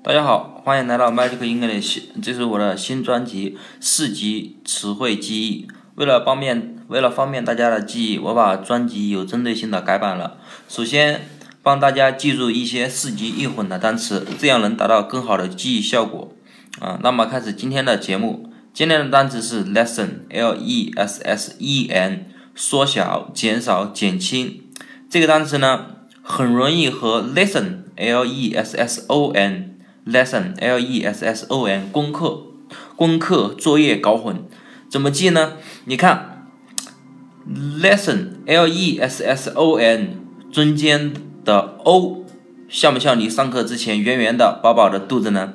[0.00, 5.66] 大家好，欢迎来到 Magic English，这是我的新专辑四级词汇记忆。
[5.96, 10.38] 为了方便，为了方便大家的记忆，我把专辑有针对性的改版了。
[10.68, 11.28] 首先
[11.64, 16.32] 帮大家记住一些四级易混的单词，这样能达到更好的记忆效果。
[16.78, 18.52] 啊，那么开始今天的节目。
[18.72, 24.62] 今天的单词是 lesson，l e s s e n，缩小、减少、减轻。
[25.10, 25.86] 这个单词呢，
[26.22, 29.74] 很容易和 lesson，l e s s o n
[30.08, 32.44] lesson l e s s o n，功课、
[32.96, 34.42] 功课、作业搞混。
[34.88, 35.54] 怎么记呢？
[35.84, 36.48] 你看
[37.46, 41.12] ，lesson l e s s o n 中间
[41.44, 42.24] 的 o，
[42.68, 45.52] 像不像你上课之前圆圆的、饱饱的肚子呢？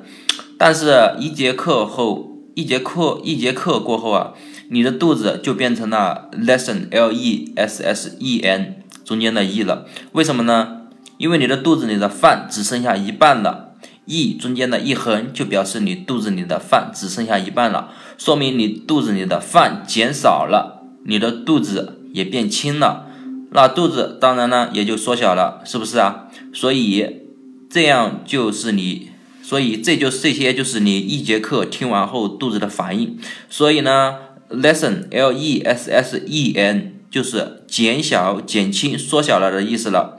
[0.56, 2.30] 但是，一节课后。
[2.56, 4.32] 一节课一节课过后啊，
[4.68, 9.86] 你的肚子就变成了 lesson l e s s e n 中间的 e 了。
[10.12, 10.82] 为什么呢？
[11.18, 13.73] 因为你的肚子里的饭只剩下一半了
[14.06, 23.06] ，e 中间的一横就表示你肚子里的饭只剩下一半了，说明你肚子里的饭减少了，你的肚子也变轻了，
[23.50, 26.28] 那肚子当然呢也就缩小了，是不是啊？
[26.52, 27.22] 所以
[27.68, 29.10] 这样就是你。
[29.42, 33.18] 所以这就是这些就是你一节课听完后肚子的反应。
[33.50, 34.14] 所以呢
[34.48, 40.18] ，lesson l e s s e n 就是减小、减轻、缩小了的意思了。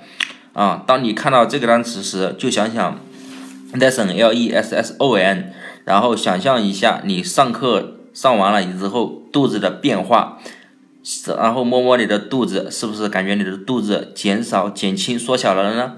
[0.53, 2.99] 啊，当你看到这个单词时，就想想
[3.79, 10.39] lesson l e s s o n，然后想象一下你上课上完了之后肚子的变化，
[11.37, 15.95] 然后摸摸你的肚子，是不是感觉你的肚子减少、减轻、缩小了呢？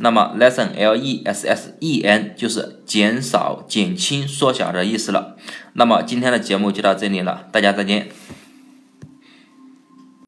[0.00, 5.36] 那么，lesson l e s s e n 就是减少、减轻、缩小的意思了。
[5.72, 8.06] 那么今天的节目就到这里了，大家再见。